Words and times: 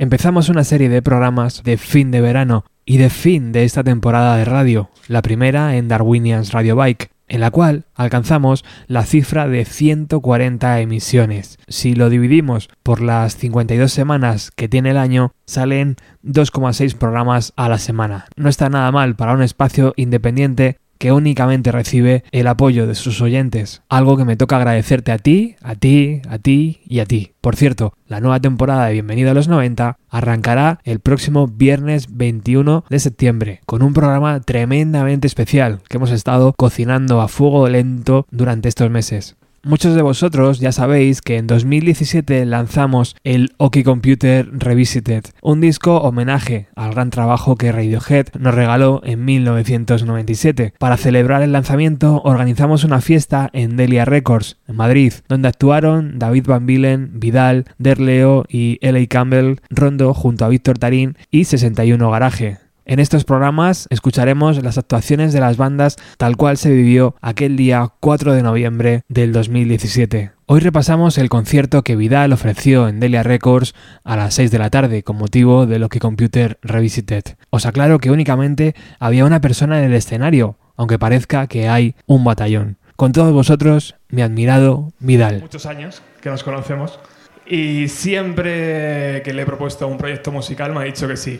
Empezamos 0.00 0.48
una 0.48 0.62
serie 0.62 0.88
de 0.88 1.02
programas 1.02 1.64
de 1.64 1.76
fin 1.76 2.12
de 2.12 2.20
verano 2.20 2.64
y 2.84 2.98
de 2.98 3.10
fin 3.10 3.50
de 3.50 3.64
esta 3.64 3.82
temporada 3.82 4.36
de 4.36 4.44
radio, 4.44 4.90
la 5.08 5.22
primera 5.22 5.74
en 5.74 5.88
Darwinians 5.88 6.52
Radio 6.52 6.76
Bike, 6.76 7.10
en 7.26 7.40
la 7.40 7.50
cual 7.50 7.86
alcanzamos 7.96 8.64
la 8.86 9.04
cifra 9.04 9.48
de 9.48 9.64
140 9.64 10.80
emisiones. 10.80 11.58
Si 11.66 11.96
lo 11.96 12.10
dividimos 12.10 12.68
por 12.84 13.00
las 13.00 13.36
52 13.38 13.90
semanas 13.90 14.52
que 14.52 14.68
tiene 14.68 14.90
el 14.90 14.98
año, 14.98 15.32
salen 15.46 15.96
2,6 16.22 16.94
programas 16.94 17.52
a 17.56 17.68
la 17.68 17.78
semana. 17.78 18.26
No 18.36 18.48
está 18.48 18.68
nada 18.68 18.92
mal 18.92 19.16
para 19.16 19.32
un 19.32 19.42
espacio 19.42 19.94
independiente 19.96 20.78
que 20.98 21.12
únicamente 21.12 21.72
recibe 21.72 22.24
el 22.32 22.46
apoyo 22.46 22.86
de 22.86 22.94
sus 22.94 23.20
oyentes, 23.20 23.82
algo 23.88 24.16
que 24.16 24.24
me 24.24 24.36
toca 24.36 24.56
agradecerte 24.56 25.12
a 25.12 25.18
ti, 25.18 25.56
a 25.62 25.74
ti, 25.74 26.20
a 26.28 26.38
ti 26.38 26.80
y 26.86 27.00
a 27.00 27.06
ti. 27.06 27.32
Por 27.40 27.56
cierto, 27.56 27.94
la 28.06 28.20
nueva 28.20 28.40
temporada 28.40 28.86
de 28.86 28.92
Bienvenido 28.94 29.30
a 29.30 29.34
los 29.34 29.48
90 29.48 29.96
arrancará 30.10 30.80
el 30.84 31.00
próximo 31.00 31.46
viernes 31.46 32.16
21 32.16 32.84
de 32.88 32.98
septiembre 32.98 33.60
con 33.66 33.82
un 33.82 33.94
programa 33.94 34.40
tremendamente 34.40 35.26
especial 35.26 35.80
que 35.88 35.96
hemos 35.96 36.10
estado 36.10 36.52
cocinando 36.56 37.20
a 37.20 37.28
fuego 37.28 37.68
lento 37.68 38.26
durante 38.30 38.68
estos 38.68 38.90
meses. 38.90 39.36
Muchos 39.68 39.94
de 39.94 40.00
vosotros 40.00 40.60
ya 40.60 40.72
sabéis 40.72 41.20
que 41.20 41.36
en 41.36 41.46
2017 41.46 42.46
lanzamos 42.46 43.14
el 43.22 43.52
Oki 43.58 43.84
Computer 43.84 44.48
Revisited, 44.50 45.24
un 45.42 45.60
disco 45.60 45.98
homenaje 45.98 46.68
al 46.74 46.92
gran 46.94 47.10
trabajo 47.10 47.56
que 47.56 47.70
Radiohead 47.70 48.28
nos 48.38 48.54
regaló 48.54 49.02
en 49.04 49.26
1997. 49.26 50.72
Para 50.78 50.96
celebrar 50.96 51.42
el 51.42 51.52
lanzamiento 51.52 52.22
organizamos 52.24 52.82
una 52.84 53.02
fiesta 53.02 53.50
en 53.52 53.76
Delia 53.76 54.06
Records, 54.06 54.56
en 54.66 54.76
Madrid, 54.76 55.12
donde 55.28 55.48
actuaron 55.48 56.18
David 56.18 56.46
Van 56.46 56.64
Bilen, 56.64 57.20
Vidal, 57.20 57.66
Derleo 57.76 58.46
y 58.48 58.78
L.A. 58.80 59.06
Campbell 59.06 59.56
Rondo 59.68 60.14
junto 60.14 60.46
a 60.46 60.48
Víctor 60.48 60.78
Tarín 60.78 61.18
y 61.30 61.44
61 61.44 62.10
Garaje. 62.10 62.67
En 62.88 63.00
estos 63.00 63.24
programas 63.24 63.86
escucharemos 63.90 64.62
las 64.64 64.78
actuaciones 64.78 65.34
de 65.34 65.40
las 65.40 65.58
bandas 65.58 65.96
tal 66.16 66.38
cual 66.38 66.56
se 66.56 66.72
vivió 66.72 67.16
aquel 67.20 67.54
día 67.54 67.86
4 68.00 68.32
de 68.32 68.42
noviembre 68.42 69.02
del 69.08 69.30
2017. 69.34 70.32
Hoy 70.46 70.60
repasamos 70.60 71.18
el 71.18 71.28
concierto 71.28 71.82
que 71.82 71.96
Vidal 71.96 72.32
ofreció 72.32 72.88
en 72.88 72.98
Delia 72.98 73.22
Records 73.22 73.74
a 74.04 74.16
las 74.16 74.32
6 74.32 74.50
de 74.50 74.58
la 74.58 74.70
tarde 74.70 75.02
con 75.02 75.18
motivo 75.18 75.66
de 75.66 75.78
Loki 75.78 75.98
Computer 75.98 76.58
Revisited. 76.62 77.24
Os 77.50 77.66
aclaro 77.66 77.98
que 77.98 78.10
únicamente 78.10 78.74
había 78.98 79.26
una 79.26 79.42
persona 79.42 79.78
en 79.80 79.84
el 79.84 79.92
escenario, 79.92 80.56
aunque 80.74 80.98
parezca 80.98 81.46
que 81.46 81.68
hay 81.68 81.94
un 82.06 82.24
batallón. 82.24 82.78
Con 82.96 83.12
todos 83.12 83.34
vosotros, 83.34 83.96
mi 84.08 84.22
admirado 84.22 84.94
Vidal. 84.98 85.42
Muchos 85.42 85.66
años 85.66 86.00
que 86.22 86.30
nos 86.30 86.42
conocemos 86.42 86.98
y 87.46 87.88
siempre 87.88 89.20
que 89.22 89.34
le 89.34 89.42
he 89.42 89.46
propuesto 89.46 89.86
un 89.86 89.98
proyecto 89.98 90.32
musical 90.32 90.72
me 90.72 90.80
ha 90.80 90.84
dicho 90.84 91.06
que 91.06 91.18
sí. 91.18 91.38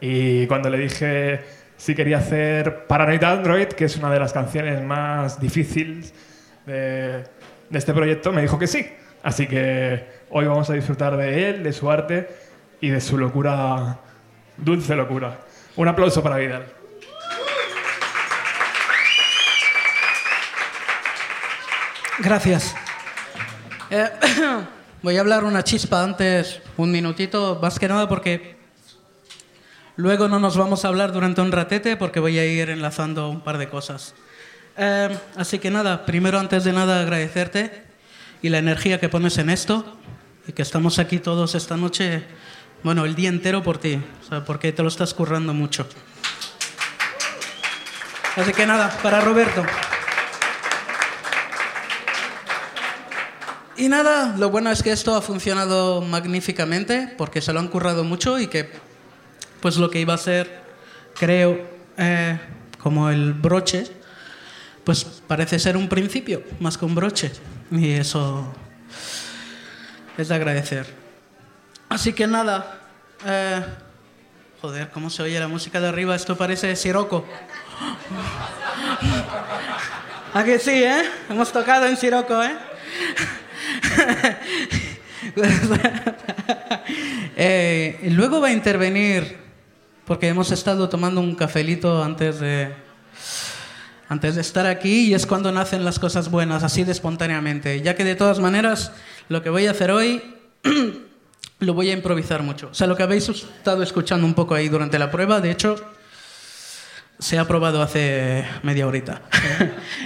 Y 0.00 0.46
cuando 0.46 0.70
le 0.70 0.78
dije 0.78 1.40
si 1.80 1.94
quería 1.94 2.18
hacer 2.18 2.86
Paranoid 2.86 3.24
Android, 3.24 3.68
que 3.68 3.86
es 3.86 3.96
una 3.96 4.12
de 4.12 4.20
las 4.20 4.34
canciones 4.34 4.82
más 4.84 5.40
difíciles 5.40 6.12
de, 6.66 7.24
de 7.70 7.78
este 7.78 7.94
proyecto, 7.94 8.32
me 8.32 8.42
dijo 8.42 8.58
que 8.58 8.66
sí. 8.66 8.86
Así 9.22 9.46
que 9.46 10.04
hoy 10.28 10.44
vamos 10.46 10.68
a 10.68 10.74
disfrutar 10.74 11.16
de 11.16 11.48
él, 11.48 11.62
de 11.62 11.72
su 11.72 11.90
arte 11.90 12.28
y 12.82 12.90
de 12.90 13.00
su 13.00 13.16
locura, 13.16 13.98
dulce 14.58 14.94
locura. 14.94 15.40
Un 15.76 15.88
aplauso 15.88 16.22
para 16.22 16.36
Vidal. 16.36 16.66
Gracias. 22.18 22.74
Eh, 23.90 24.06
voy 25.02 25.16
a 25.16 25.20
hablar 25.20 25.44
una 25.44 25.64
chispa 25.64 26.04
antes, 26.04 26.60
un 26.76 26.92
minutito, 26.92 27.58
más 27.62 27.78
que 27.78 27.88
nada 27.88 28.06
porque 28.06 28.59
luego 29.96 30.28
no 30.28 30.38
nos 30.38 30.56
vamos 30.56 30.84
a 30.84 30.88
hablar 30.88 31.12
durante 31.12 31.40
un 31.40 31.52
ratete 31.52 31.96
porque 31.96 32.20
voy 32.20 32.38
a 32.38 32.46
ir 32.46 32.70
enlazando 32.70 33.28
un 33.28 33.40
par 33.40 33.58
de 33.58 33.68
cosas. 33.68 34.14
Eh, 34.76 35.16
así 35.36 35.58
que 35.58 35.70
nada, 35.70 36.06
primero 36.06 36.38
antes 36.38 36.64
de 36.64 36.72
nada 36.72 37.00
agradecerte 37.00 37.84
y 38.42 38.48
la 38.48 38.58
energía 38.58 38.98
que 38.98 39.08
pones 39.08 39.38
en 39.38 39.50
esto 39.50 39.96
y 40.46 40.52
que 40.52 40.62
estamos 40.62 40.98
aquí 40.98 41.18
todos 41.18 41.54
esta 41.54 41.76
noche, 41.76 42.24
bueno, 42.82 43.04
el 43.04 43.14
día 43.14 43.28
entero 43.28 43.62
por 43.62 43.78
ti, 43.78 44.00
porque 44.46 44.72
te 44.72 44.82
lo 44.82 44.88
estás 44.88 45.12
currando 45.12 45.52
mucho. 45.52 45.86
Así 48.36 48.52
que 48.52 48.64
nada, 48.64 48.90
para 49.02 49.20
Roberto. 49.20 49.64
Y 53.76 53.88
nada, 53.88 54.34
lo 54.36 54.50
bueno 54.50 54.70
es 54.70 54.82
que 54.82 54.92
esto 54.92 55.14
ha 55.14 55.22
funcionado 55.22 56.02
magníficamente 56.02 57.14
porque 57.16 57.40
se 57.40 57.52
lo 57.52 57.60
han 57.60 57.68
currado 57.68 58.04
mucho 58.04 58.38
y 58.38 58.46
que 58.46 58.70
pues 59.60 59.76
lo 59.76 59.90
que 59.90 60.00
iba 60.00 60.14
a 60.14 60.18
ser, 60.18 60.62
creo, 61.18 61.60
eh, 61.96 62.38
como 62.78 63.10
el 63.10 63.34
broche, 63.34 63.86
pues 64.84 65.04
parece 65.04 65.58
ser 65.58 65.76
un 65.76 65.88
principio 65.88 66.42
más 66.60 66.78
que 66.78 66.84
un 66.84 66.94
broche. 66.94 67.32
Y 67.70 67.92
eso 67.92 68.52
es 70.16 70.28
de 70.28 70.34
agradecer. 70.34 70.86
Así 71.88 72.12
que 72.12 72.26
nada, 72.26 72.80
eh, 73.26 73.64
joder, 74.60 74.90
¿cómo 74.90 75.10
se 75.10 75.22
oye 75.22 75.40
la 75.40 75.48
música 75.48 75.80
de 75.80 75.88
arriba? 75.88 76.14
Esto 76.14 76.36
parece 76.36 76.74
Siroco. 76.76 77.26
¿A 80.32 80.44
sí, 80.44 80.84
eh? 80.84 81.02
Hemos 81.28 81.50
tocado 81.50 81.86
en 81.86 81.96
Siroco, 81.96 82.40
¿eh? 82.42 82.56
eh, 87.36 87.98
luego 88.10 88.40
va 88.40 88.48
a 88.48 88.52
intervenir, 88.52 89.38
porque 90.10 90.26
hemos 90.26 90.50
estado 90.50 90.88
tomando 90.88 91.20
un 91.20 91.36
cafelito 91.36 92.02
antes 92.02 92.40
de, 92.40 92.74
antes 94.08 94.34
de 94.34 94.40
estar 94.40 94.66
aquí 94.66 95.02
y 95.02 95.14
es 95.14 95.24
cuando 95.24 95.52
nacen 95.52 95.84
las 95.84 96.00
cosas 96.00 96.32
buenas, 96.32 96.64
así 96.64 96.82
de 96.82 96.90
espontáneamente. 96.90 97.80
Ya 97.80 97.94
que 97.94 98.02
de 98.02 98.16
todas 98.16 98.40
maneras, 98.40 98.90
lo 99.28 99.40
que 99.40 99.50
voy 99.50 99.68
a 99.68 99.70
hacer 99.70 99.92
hoy 99.92 100.20
lo 101.60 101.74
voy 101.74 101.90
a 101.90 101.92
improvisar 101.92 102.42
mucho. 102.42 102.70
O 102.72 102.74
sea, 102.74 102.88
lo 102.88 102.96
que 102.96 103.04
habéis 103.04 103.28
estado 103.28 103.84
escuchando 103.84 104.26
un 104.26 104.34
poco 104.34 104.56
ahí 104.56 104.68
durante 104.68 104.98
la 104.98 105.12
prueba, 105.12 105.40
de 105.40 105.52
hecho, 105.52 105.76
se 107.20 107.38
ha 107.38 107.46
probado 107.46 107.80
hace 107.80 108.44
media 108.64 108.88
horita. 108.88 109.22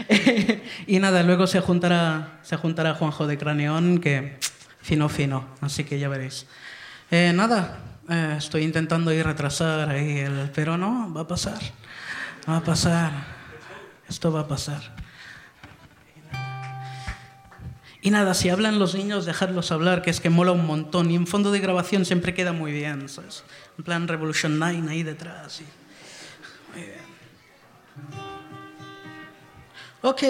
y 0.86 0.98
nada, 0.98 1.22
luego 1.22 1.46
se 1.46 1.60
juntará, 1.60 2.40
se 2.42 2.58
juntará 2.58 2.92
Juanjo 2.92 3.26
de 3.26 3.38
Craneón, 3.38 4.00
que 4.00 4.36
fino, 4.82 5.08
fino, 5.08 5.48
así 5.62 5.84
que 5.84 5.98
ya 5.98 6.10
veréis. 6.10 6.44
Eh, 7.10 7.32
nada, 7.34 7.93
eh, 8.08 8.34
estoy 8.38 8.62
intentando 8.62 9.12
ir 9.12 9.24
retrasar 9.24 9.88
ahí, 9.88 10.18
el, 10.18 10.50
pero 10.54 10.76
no, 10.76 11.12
va 11.12 11.22
a 11.22 11.26
pasar, 11.26 11.58
va 12.48 12.58
a 12.58 12.64
pasar, 12.64 13.12
esto 14.08 14.32
va 14.32 14.40
a 14.40 14.48
pasar. 14.48 14.94
Y 18.02 18.10
nada, 18.10 18.34
si 18.34 18.50
hablan 18.50 18.78
los 18.78 18.94
niños, 18.94 19.24
dejarlos 19.24 19.72
hablar, 19.72 20.02
que 20.02 20.10
es 20.10 20.20
que 20.20 20.28
mola 20.28 20.52
un 20.52 20.66
montón. 20.66 21.10
Y 21.10 21.16
en 21.16 21.26
fondo 21.26 21.50
de 21.50 21.58
grabación 21.58 22.04
siempre 22.04 22.34
queda 22.34 22.52
muy 22.52 22.70
bien, 22.70 23.08
¿sabes? 23.08 23.44
En 23.78 23.84
plan 23.84 24.06
Revolution 24.06 24.58
9 24.58 24.84
ahí 24.90 25.02
detrás. 25.02 25.62
Y... 25.62 25.64
Muy 26.76 26.86
bien. 26.86 27.00
Ok. 30.02 30.22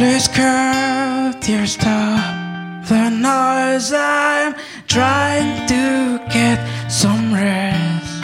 Please 0.00 0.28
cut 0.28 1.46
your 1.46 1.66
stop 1.66 2.88
the 2.88 3.10
noise. 3.10 3.92
I'm 3.92 4.54
trying 4.86 5.68
to 5.68 6.18
get 6.32 6.58
some 6.90 7.34
rest. 7.34 8.22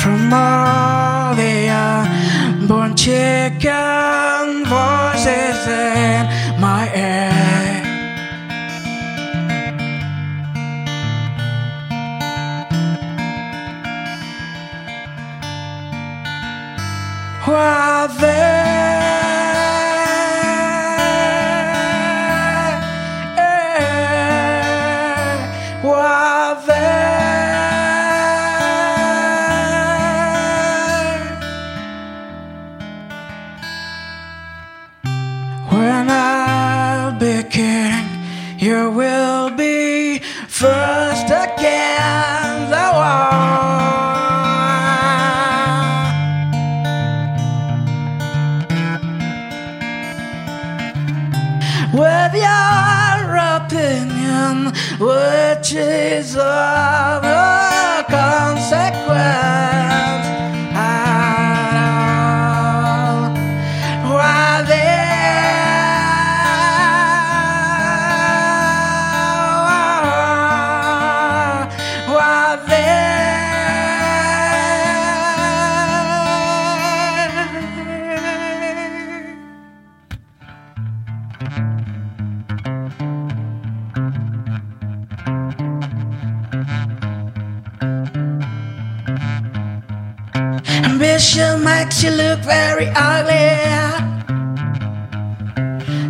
From 0.00 0.32
all 0.32 1.34
the 1.34 1.68
unborn 1.68 2.94
chicken 2.94 4.64
voices 4.64 5.66
in 5.66 6.41
With 51.92 52.34
your 52.34 53.36
opinion, 53.36 54.72
which 54.98 55.74
is 55.74 56.36
of 56.36 57.22
no 57.22 58.04
consequence 58.08 60.11
Ambition 92.04 92.04
makes 92.04 92.04
you 92.04 92.10
look 92.10 92.40
very 92.40 92.88
ugly. 92.94 93.62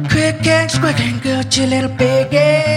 Quick 0.09 0.47
and 0.47 0.71
quick 0.81 1.01
and 1.01 1.23
good, 1.23 1.57
you 1.57 1.67
little 1.67 1.91
piggy. 1.97 2.73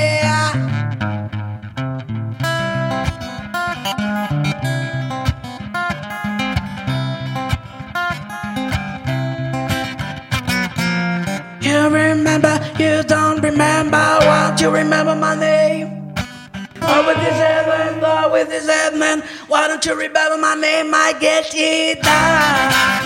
You 11.61 11.89
remember, 11.89 12.59
you 12.79 13.03
don't 13.03 13.41
remember, 13.41 14.17
won't 14.21 14.61
you 14.61 14.69
remember 14.69 15.15
my 15.15 15.35
name? 15.35 16.13
Oh, 16.81 17.07
with 17.07 17.17
this 17.17 17.33
head 17.33 17.67
man, 17.67 18.03
oh, 18.03 18.31
with 18.31 18.49
this 18.49 18.67
head 18.67 18.95
man, 18.95 19.23
why 19.47 19.67
don't 19.67 19.83
you 19.85 19.95
remember 19.95 20.37
my 20.37 20.55
name? 20.55 20.93
I 20.93 21.13
get 21.19 21.51
it 21.53 22.01
down. 22.03 23.04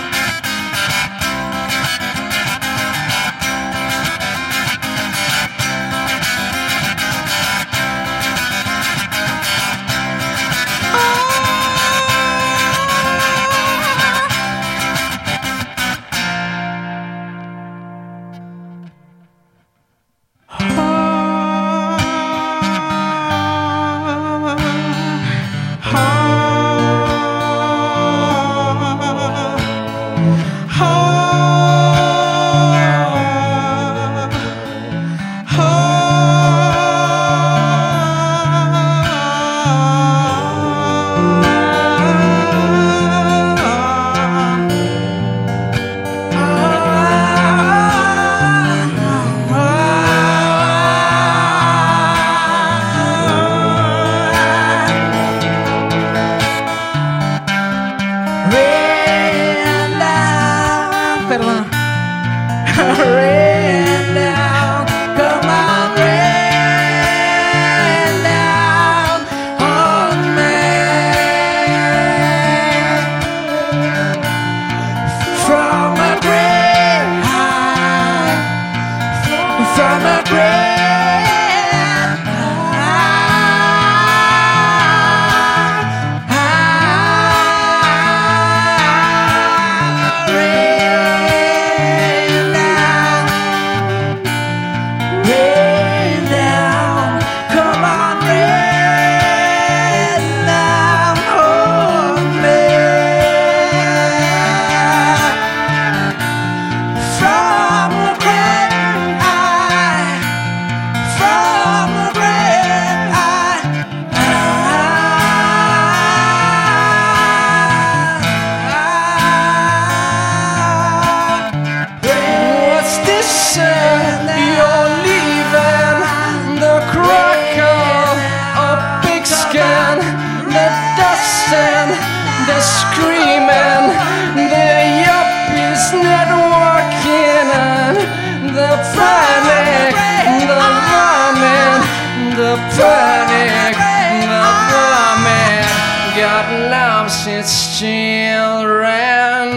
God 146.40 146.70
loves 146.70 147.26
his 147.26 147.78
children. 147.78 149.56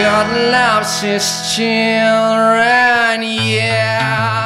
God 0.00 0.28
loves 0.50 1.02
his 1.02 1.54
children, 1.54 3.22
yeah. 3.22 4.45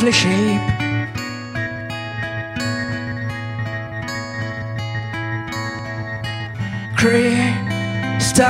lovely 0.00 0.12
shape. 0.12 0.60
Crystal 6.96 8.40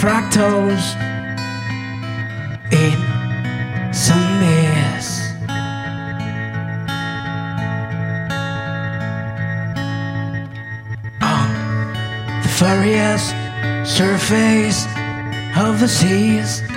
fractals 0.00 0.96
in 2.72 2.98
some 3.94 4.40
mess. 4.40 5.30
On 11.22 11.48
the 12.42 12.48
furious 12.48 13.32
surface 13.88 14.86
of 15.56 15.78
the 15.78 15.86
seas. 15.86 16.73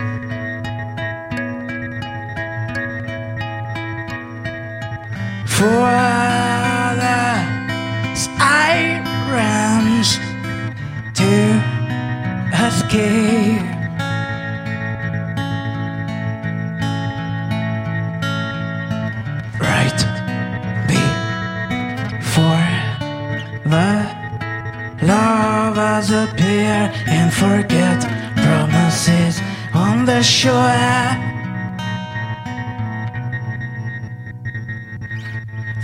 disappear 26.08 26.90
and 27.06 27.34
forget 27.34 28.00
promises 28.38 29.42
on 29.74 30.06
the 30.06 30.24
shore. 30.24 30.54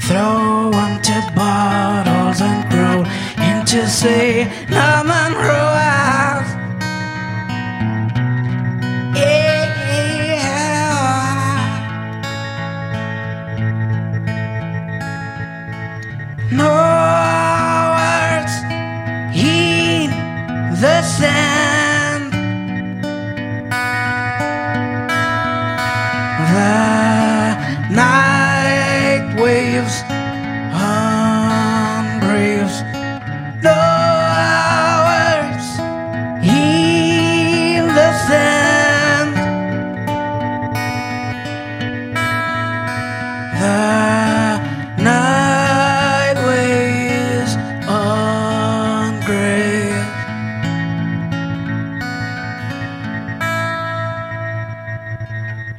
Throw 0.08 0.72
empty 0.72 1.20
bottles 1.36 2.40
and 2.40 2.72
grow 2.72 3.00
into 3.52 3.86
sea. 3.90 4.48
Now 4.70 5.04
roar. 5.36 6.03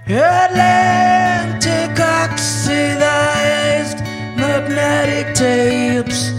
Atlantic 0.06 1.98
oxidized 1.98 2.68
magnetic 4.36 5.34
tapes. 5.34 6.33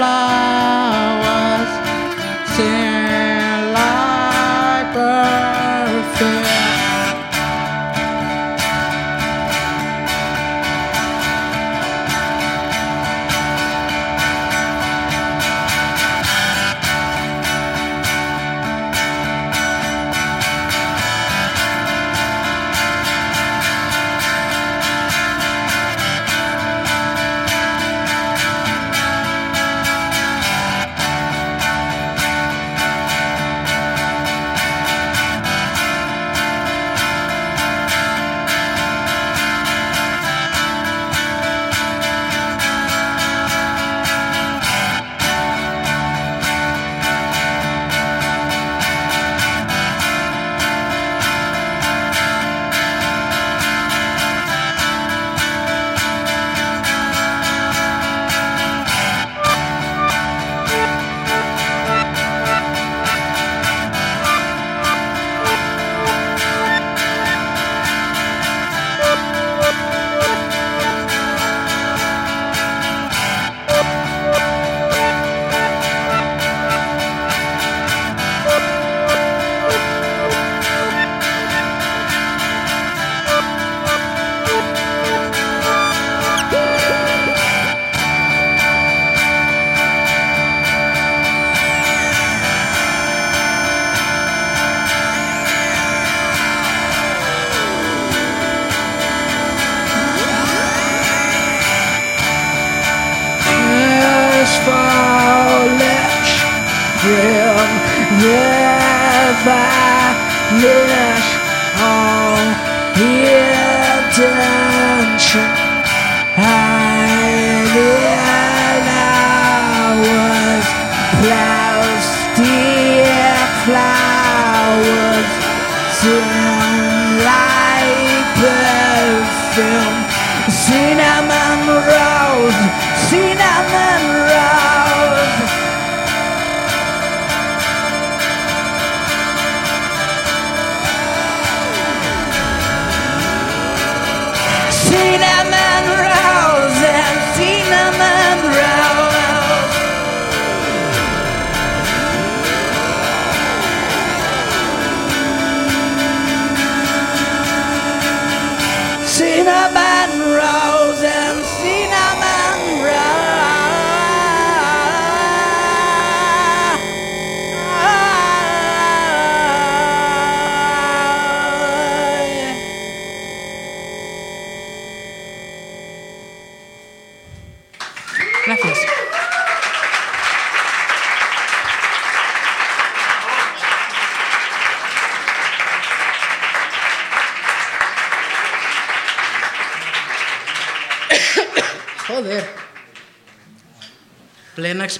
Flowers 0.00 1.72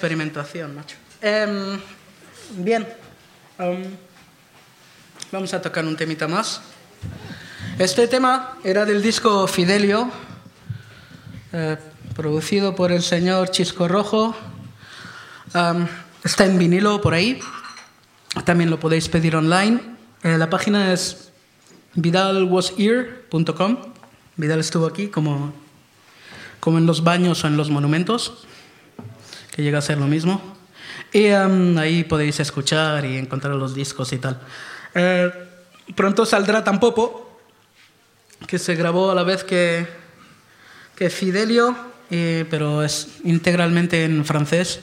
experimentación, 0.01 0.75
macho. 0.75 0.97
Em, 1.21 1.79
bien. 2.57 2.89
Em, 3.59 3.85
vamos 5.31 5.53
a 5.53 5.61
tocar 5.61 5.85
un 5.85 5.95
temita 5.95 6.27
más. 6.27 6.63
Este 7.79 8.09
tema 8.09 8.57
era 8.65 8.87
del 8.87 9.03
disco 9.03 9.47
Fidelio, 9.47 10.11
eh, 11.53 11.77
producido 12.17 12.75
por 12.75 12.93
el 12.93 13.03
señor 13.03 13.51
Chisco 13.51 13.89
Rojo. 13.89 14.35
Am, 15.53 15.87
está 16.25 16.47
en 16.47 16.59
vinilo 16.59 17.03
por 17.03 17.13
ahí. 17.13 17.39
También 18.47 18.71
lo 18.71 18.81
podéis 18.81 19.07
pedir 19.11 19.37
online. 19.37 19.83
Eh, 20.23 20.39
la 20.39 20.49
página 20.49 20.95
es 20.95 21.31
vidalwasear.com. 21.93 23.77
Vidal 24.39 24.61
estuvo 24.61 24.87
aquí 24.87 25.09
como, 25.09 25.53
como 26.59 26.79
en 26.79 26.87
los 26.87 27.05
baños 27.05 27.45
o 27.45 27.49
en 27.49 27.59
los 27.59 27.69
monumentos, 27.69 28.47
que 29.51 29.63
llega 29.63 29.79
a 29.79 29.83
ser 29.83 29.99
lo 29.99 30.07
mismo. 30.07 30.41
Y 31.13 31.29
am, 31.29 31.77
ahí 31.79 32.05
podéis 32.05 32.39
escuchar 32.41 33.05
y 33.05 33.17
encontrar 33.17 33.55
los 33.55 33.75
discos 33.75 34.13
y 34.13 34.19
tal. 34.19 34.41
Eh, 34.95 35.31
pronto 35.95 36.25
saldrá 36.25 36.63
Tampopo, 36.63 37.41
que 38.47 38.59
se 38.59 38.75
grabó 38.75 39.11
a 39.11 39.15
la 39.15 39.23
vez 39.23 39.45
que, 39.45 39.87
que 40.97 41.11
Fidelio, 41.11 41.77
eh, 42.11 42.47
pero 42.51 42.83
es 42.83 43.09
integralmente 43.25 44.05
en 44.05 44.25
francés. 44.25 44.81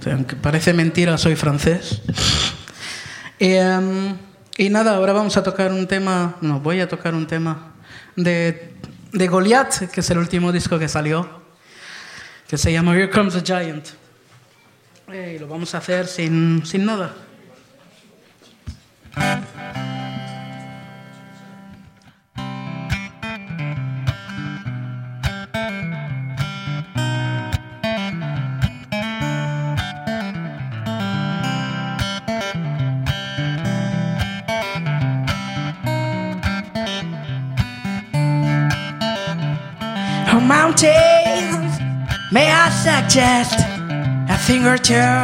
O 0.00 0.02
sea, 0.02 0.14
aunque 0.14 0.36
parece 0.36 0.72
mentira, 0.72 1.18
soy 1.18 1.36
francés. 1.36 2.02
Em, 3.38 4.16
y 4.56 4.70
nada, 4.70 4.94
ahora 4.96 5.12
vamos 5.12 5.36
a 5.36 5.42
tocar 5.42 5.72
un 5.72 5.88
tema, 5.88 6.36
no, 6.40 6.60
voy 6.60 6.80
a 6.80 6.88
tocar 6.88 7.14
un 7.14 7.26
tema 7.26 7.74
de, 8.14 8.72
de 9.12 9.26
Goliath, 9.28 9.90
que 9.90 10.00
es 10.00 10.10
el 10.10 10.18
último 10.18 10.52
disco 10.52 10.78
que 10.78 10.88
salió, 10.88 11.43
que 12.48 12.58
se 12.58 12.72
llama 12.72 12.94
Here 12.94 13.10
Comes 13.10 13.34
the 13.34 13.42
Giant. 13.42 13.88
Eh, 15.12 15.34
y 15.36 15.38
lo 15.38 15.48
vamos 15.48 15.74
a 15.74 15.78
hacer 15.78 16.06
sin, 16.06 16.64
sin 16.64 16.84
nada. 16.84 17.14
mountain 40.44 41.23
May 42.34 42.50
I 42.50 42.68
suggest 42.68 43.54
a 44.28 44.36
thing 44.36 44.66
or 44.66 44.76
two? 44.76 45.14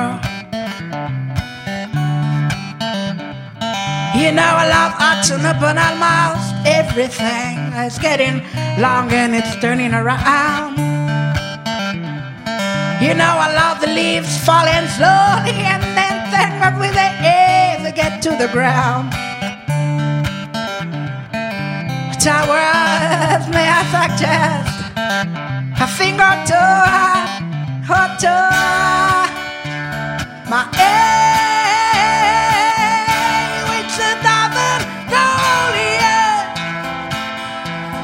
You 4.17 4.31
know 4.31 4.53
I 4.63 4.67
love 4.71 4.95
action 4.97 5.45
up 5.45 5.61
on 5.61 5.77
almost 5.77 6.55
everything. 6.65 7.59
It's 7.83 7.99
getting 7.99 8.37
long 8.81 9.11
and 9.11 9.35
it's 9.35 9.57
turning 9.57 9.93
around. 9.93 10.79
You 13.03 13.15
know 13.19 13.35
I 13.43 13.49
love 13.59 13.81
the 13.81 13.89
leaves 13.89 14.31
falling 14.47 14.87
slowly 14.95 15.59
and 15.67 15.83
then 15.99 16.17
think 16.31 16.53
that 16.63 16.79
with 16.79 16.95
the 16.95 17.11
air 17.27 17.83
they 17.83 17.91
get 17.91 18.23
to 18.23 18.31
the 18.39 18.47
ground. 18.53 19.11
Towers, 22.23 23.49
may 23.51 23.67
I 23.67 23.83
suggest 23.91 24.70
or 26.21 28.09
two. 28.21 28.49
My 30.51 30.63
aim, 30.79 31.21
it's 33.81 33.99
a 33.99 34.13
diamond 34.27 34.85
gold, 35.13 35.75
yeah. 35.99 36.41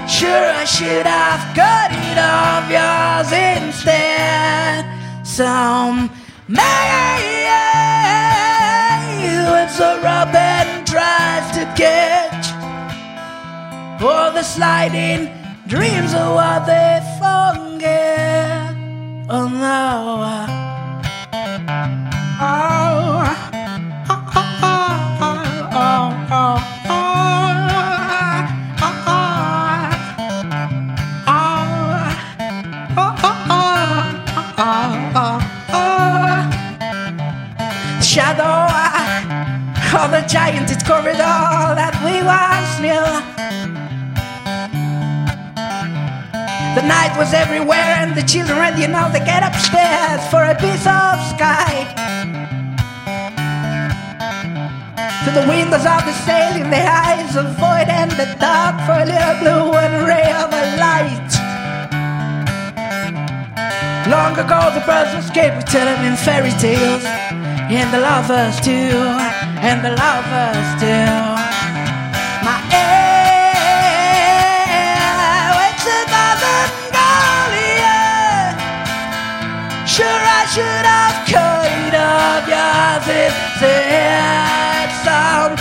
Sure, 0.06 0.48
I 0.62 0.64
should 0.64 1.06
have 1.06 1.42
cut 1.54 1.90
it 1.92 2.18
off 2.18 2.64
yours 2.70 3.30
instead. 3.32 4.84
Some 5.24 6.10
may 6.48 6.86
it's 9.66 9.80
a 9.80 10.00
robin 10.00 10.84
tries 10.84 11.50
to 11.56 11.64
catch 11.74 12.46
all 14.00 14.30
the 14.32 14.42
sliding 14.42 15.28
dreams 15.66 16.14
of 16.14 16.34
what 16.34 16.64
they 16.66 17.00
forget. 17.54 18.74
Oh 19.28 19.48
no. 19.48 20.24
Oh. 22.40 23.32
Oh, 32.98 33.14
oh, 33.22 33.42
oh, 35.16 35.40
oh, 35.72 35.96
Shadow 38.02 38.66
of 40.06 40.10
the 40.12 40.20
giant 40.28 40.68
corridor 40.86 41.74
that 41.74 41.94
we 42.04 42.22
once 42.22 42.78
knew. 42.80 43.35
The 46.76 46.82
night 46.82 47.16
was 47.16 47.32
everywhere, 47.32 47.96
and 48.04 48.14
the 48.14 48.20
children, 48.20 48.76
you 48.78 48.86
know, 48.86 49.08
they 49.10 49.24
get 49.24 49.42
upstairs 49.42 50.20
for 50.28 50.44
a 50.44 50.54
piece 50.54 50.84
of 50.84 51.16
sky. 51.32 51.88
To 55.24 55.30
the 55.32 55.48
windows 55.48 55.86
of 55.88 56.04
the 56.04 56.12
sail 56.28 56.60
in 56.60 56.68
the 56.68 56.84
eyes 56.84 57.34
of 57.34 57.56
void 57.56 57.88
and 57.88 58.10
the 58.10 58.28
dark 58.38 58.76
for 58.84 58.92
a 58.92 59.06
little 59.08 59.36
blue 59.40 59.72
and 59.72 60.06
ray 60.06 60.28
of 60.36 60.52
a 60.52 60.64
light. 60.76 61.32
Long 64.12 64.36
ago, 64.36 64.68
the 64.76 64.84
birds 64.84 65.24
escaped, 65.24 65.56
we 65.56 65.62
tell 65.62 65.86
them 65.86 66.04
in 66.04 66.14
fairy 66.14 66.52
tales, 66.60 67.04
and 67.72 67.88
the 67.90 68.00
lovers 68.00 68.60
too, 68.60 68.92
and 69.64 69.82
the 69.82 69.96
lovers 69.96 70.80
too. 70.82 71.35
should 80.56 80.64
have 80.64 81.28
cut 81.28 81.94
off 81.94 82.48
your 82.48 83.02
sister's 83.04 83.84
head. 83.92 84.88
Some 85.04 85.52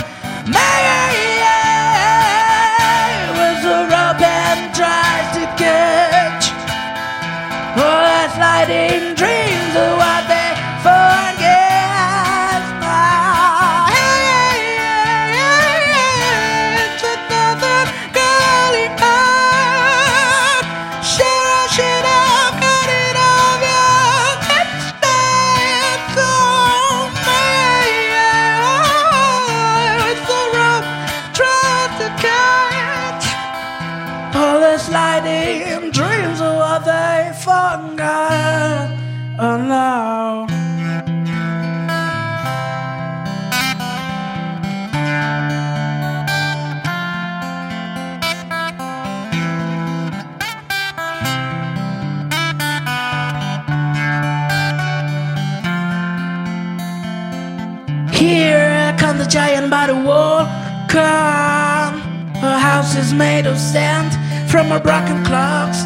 sand 63.76 64.12
from 64.48 64.66
her 64.72 64.80
broken 64.88 65.18
clocks. 65.28 65.80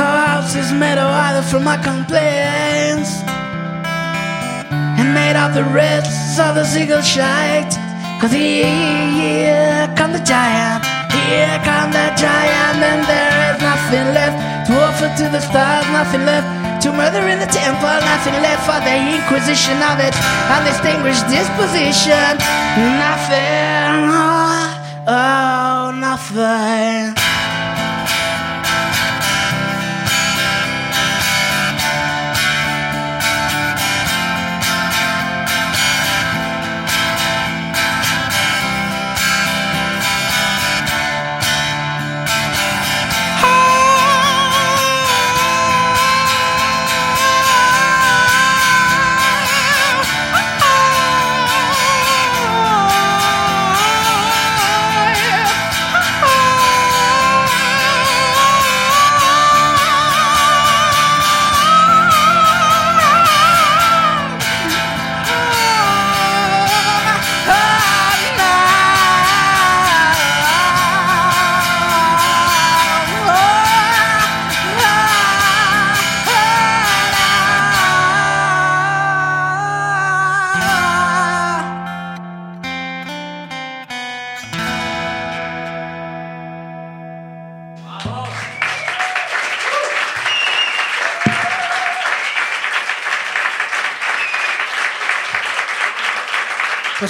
Our 0.00 0.18
house 0.28 0.54
is 0.62 0.72
made 0.72 0.96
of 1.04 1.10
either 1.26 1.44
from 1.50 1.62
my 1.70 1.76
complaints 1.90 3.12
and 4.98 5.08
made 5.20 5.36
of 5.44 5.50
the 5.58 5.66
rest 5.76 6.40
of 6.40 6.54
the 6.58 6.64
seagull 6.64 7.04
shite. 7.04 7.74
Cause 8.20 8.32
here 8.32 9.84
come 9.98 10.12
the 10.16 10.24
giant, 10.24 10.80
here 11.12 11.58
come 11.68 11.92
the 11.92 12.08
giant, 12.16 12.80
and 12.90 13.02
there 13.12 13.36
is 13.50 13.58
nothing 13.70 14.06
left 14.18 14.36
to 14.66 14.72
offer 14.86 15.08
to 15.20 15.26
the 15.34 15.42
stars, 15.48 15.84
nothing 16.00 16.24
left 16.24 16.48
to 16.82 16.88
murder 16.96 17.24
in 17.32 17.38
the 17.44 17.50
temple, 17.62 17.96
nothing 18.12 18.36
left 18.46 18.62
for 18.68 18.80
the 18.88 18.96
inquisition 19.16 19.76
of 19.90 19.96
its 20.00 20.18
undistinguished 20.56 21.26
disposition. 21.28 22.32
Nothing, 23.04 24.00
oh, 24.16 25.12
oh. 25.12 25.45
Nothing. 25.96 27.25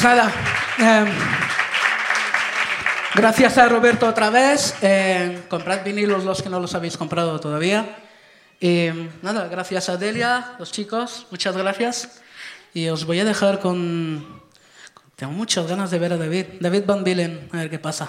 Nada, 0.07 0.31
eh, 0.79 1.05
Gracias 3.16 3.59
a 3.59 3.69
Roberto 3.69 4.07
otra 4.07 4.31
vez. 4.31 4.77
Eh, 4.83 5.42
comprad 5.49 5.83
vinilos 5.83 6.23
los 6.23 6.42
que 6.42 6.51
no 6.51 6.61
los 6.61 6.75
habéis 6.75 6.97
comprado 6.97 7.40
todavía. 7.40 7.97
Y 8.61 8.90
nada, 9.23 9.49
gracias 9.49 9.88
a 9.88 9.97
Delia, 9.97 10.53
los 10.59 10.71
chicos, 10.71 11.27
muchas 11.31 11.57
gracias. 11.57 12.21
Y 12.75 12.88
os 12.88 13.05
voy 13.05 13.19
a 13.21 13.25
dejar 13.25 13.59
con... 13.59 14.42
Tengo 15.16 15.33
muchas 15.33 15.66
ganas 15.66 15.90
de 15.90 15.99
ver 15.99 16.12
a 16.12 16.19
David. 16.19 16.47
David 16.61 16.83
Van 16.87 17.03
Bilen, 17.03 17.49
a 17.53 17.57
ver 17.57 17.71
qué 17.71 17.79
pasa. 17.79 18.07